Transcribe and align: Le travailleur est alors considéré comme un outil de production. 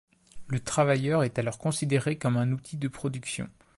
Le 0.47 0.59
travailleur 0.59 1.23
est 1.23 1.37
alors 1.37 1.59
considéré 1.59 2.17
comme 2.17 2.35
un 2.37 2.51
outil 2.53 2.75
de 2.75 2.87
production. 2.87 3.47